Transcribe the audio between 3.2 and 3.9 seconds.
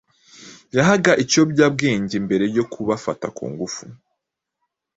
ku ngufu.